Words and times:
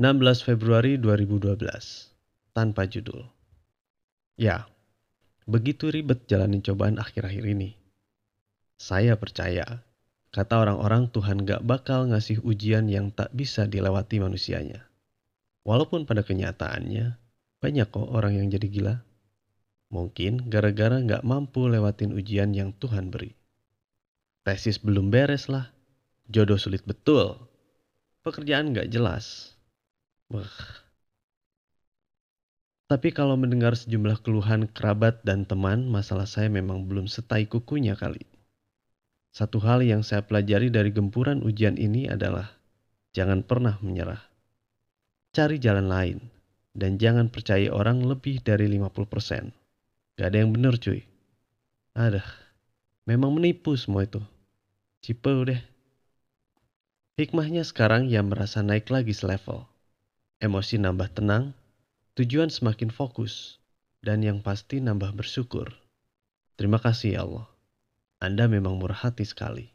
16 0.00 0.48
Februari 0.48 0.96
2012 0.96 1.60
Tanpa 2.56 2.88
judul 2.88 3.20
Ya, 4.40 4.64
begitu 5.44 5.92
ribet 5.92 6.24
jalani 6.24 6.64
cobaan 6.64 6.96
akhir-akhir 6.96 7.44
ini. 7.44 7.76
Saya 8.80 9.20
percaya, 9.20 9.84
kata 10.32 10.56
orang-orang 10.56 11.12
Tuhan 11.12 11.44
gak 11.44 11.68
bakal 11.68 12.08
ngasih 12.08 12.40
ujian 12.40 12.88
yang 12.88 13.12
tak 13.12 13.28
bisa 13.36 13.68
dilewati 13.68 14.24
manusianya. 14.24 14.88
Walaupun 15.68 16.08
pada 16.08 16.24
kenyataannya, 16.24 17.20
banyak 17.60 17.88
kok 17.92 18.08
orang 18.08 18.40
yang 18.40 18.48
jadi 18.48 18.72
gila. 18.72 18.96
Mungkin 19.92 20.48
gara-gara 20.48 20.96
gak 20.96 21.28
mampu 21.28 21.68
lewatin 21.68 22.16
ujian 22.16 22.56
yang 22.56 22.72
Tuhan 22.72 23.12
beri. 23.12 23.36
Tesis 24.48 24.80
belum 24.80 25.12
beres 25.12 25.52
lah, 25.52 25.68
jodoh 26.24 26.56
sulit 26.56 26.88
betul, 26.88 27.36
pekerjaan 28.24 28.72
gak 28.72 28.88
jelas. 28.88 29.59
Wah. 30.30 30.46
Tapi 32.86 33.14
kalau 33.14 33.38
mendengar 33.38 33.74
sejumlah 33.74 34.22
keluhan 34.22 34.66
kerabat 34.70 35.22
dan 35.26 35.46
teman, 35.46 35.86
masalah 35.86 36.26
saya 36.26 36.50
memang 36.50 36.86
belum 36.86 37.06
setai 37.06 37.46
kukunya 37.46 37.94
kali. 37.94 38.22
Satu 39.30 39.62
hal 39.62 39.82
yang 39.86 40.02
saya 40.02 40.26
pelajari 40.26 40.74
dari 40.74 40.90
gempuran 40.90 41.42
ujian 41.46 41.78
ini 41.78 42.10
adalah 42.10 42.50
jangan 43.14 43.46
pernah 43.46 43.78
menyerah. 43.78 44.18
Cari 45.30 45.62
jalan 45.62 45.86
lain 45.86 46.18
dan 46.74 46.98
jangan 46.98 47.30
percaya 47.30 47.70
orang 47.70 48.02
lebih 48.02 48.42
dari 48.42 48.66
50%. 48.66 49.54
Gak 50.18 50.26
ada 50.34 50.38
yang 50.42 50.50
bener 50.50 50.74
cuy. 50.78 51.06
Aduh, 51.94 52.26
memang 53.06 53.34
menipu 53.34 53.74
semua 53.78 54.06
itu. 54.06 54.18
Cipe 55.02 55.30
deh. 55.46 55.62
Hikmahnya 57.18 57.62
sekarang 57.62 58.10
ia 58.10 58.22
merasa 58.22 58.66
naik 58.66 58.90
lagi 58.90 59.14
selevel. 59.14 59.70
Emosi 60.40 60.80
nambah 60.80 61.12
tenang, 61.12 61.52
tujuan 62.16 62.48
semakin 62.48 62.88
fokus, 62.88 63.60
dan 64.00 64.24
yang 64.24 64.40
pasti 64.40 64.80
nambah 64.80 65.12
bersyukur. 65.12 65.68
Terima 66.56 66.80
kasih 66.80 67.12
ya 67.12 67.28
Allah. 67.28 67.44
Anda 68.24 68.48
memang 68.48 68.80
murah 68.80 68.96
hati 68.96 69.28
sekali. 69.28 69.68